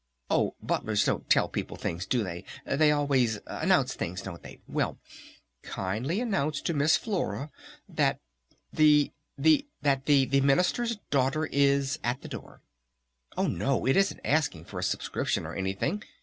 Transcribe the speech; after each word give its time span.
"Oh! 0.31 0.55
Butlers 0.63 1.05
don't 1.05 1.29
'tell' 1.29 1.47
people 1.49 1.77
things, 1.77 2.07
do 2.07 2.23
they?... 2.23 2.43
They 2.65 2.89
always 2.91 3.37
'announce' 3.45 3.93
things, 3.93 4.23
don't 4.23 4.41
they?... 4.41 4.59
Well, 4.67 4.97
kindly 5.61 6.19
announce 6.19 6.59
to 6.61 6.73
Miss 6.73 6.97
Flora 6.97 7.51
that 7.87 8.19
the 8.73 9.11
the 9.37 9.67
Minister's 10.43 10.95
Daughter 11.11 11.45
is 11.45 11.99
at 12.03 12.23
the 12.23 12.27
door!... 12.27 12.63
Oh, 13.37 13.45
no! 13.45 13.85
It 13.85 13.95
isn't 13.95 14.21
asking 14.25 14.65
for 14.65 14.79
a 14.79 14.83
subscription 14.83 15.45
or 15.45 15.53
anything!" 15.53 16.01